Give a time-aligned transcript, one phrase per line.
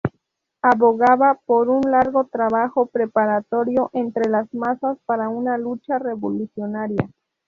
[0.63, 7.07] Abogaba por un largo trabajo preparatorio entre las masas para una lucha revolucionaria.